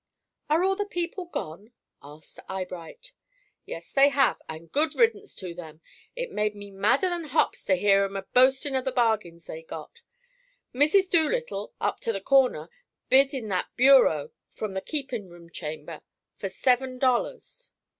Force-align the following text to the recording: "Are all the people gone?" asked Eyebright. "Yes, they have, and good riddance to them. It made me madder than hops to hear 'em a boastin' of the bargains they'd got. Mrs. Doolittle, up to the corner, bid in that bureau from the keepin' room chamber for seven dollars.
"Are 0.49 0.63
all 0.63 0.75
the 0.75 0.87
people 0.87 1.25
gone?" 1.25 1.73
asked 2.01 2.39
Eyebright. 2.49 3.11
"Yes, 3.67 3.91
they 3.91 4.09
have, 4.09 4.41
and 4.49 4.71
good 4.71 4.95
riddance 4.95 5.35
to 5.35 5.53
them. 5.53 5.79
It 6.15 6.31
made 6.31 6.55
me 6.55 6.71
madder 6.71 7.07
than 7.09 7.25
hops 7.25 7.63
to 7.65 7.75
hear 7.75 8.03
'em 8.03 8.15
a 8.15 8.23
boastin' 8.23 8.73
of 8.73 8.83
the 8.83 8.91
bargains 8.91 9.45
they'd 9.45 9.67
got. 9.67 10.01
Mrs. 10.73 11.07
Doolittle, 11.07 11.73
up 11.79 11.99
to 11.99 12.11
the 12.11 12.19
corner, 12.19 12.67
bid 13.09 13.31
in 13.31 13.47
that 13.49 13.67
bureau 13.75 14.31
from 14.49 14.73
the 14.73 14.81
keepin' 14.81 15.29
room 15.29 15.51
chamber 15.51 16.01
for 16.35 16.49
seven 16.49 16.97
dollars. 16.97 17.69